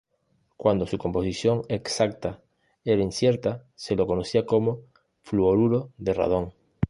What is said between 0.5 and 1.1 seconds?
Cuando su